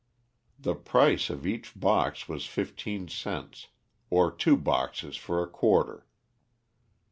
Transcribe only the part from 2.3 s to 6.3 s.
fifteen cents, or two boxes for a quarter.